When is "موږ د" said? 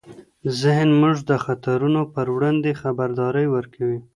1.01-1.31